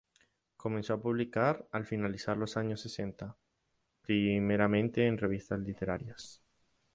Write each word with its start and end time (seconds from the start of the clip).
Comenzó 0.57 0.95
a 0.95 0.99
publicar 0.99 1.67
al 1.71 1.85
finalizar 1.85 2.35
los 2.35 2.57
años 2.57 2.81
sesenta, 2.81 3.37
primeramente 4.01 5.05
en 5.05 5.19
revistas 5.19 5.59
literarias. 5.59 6.41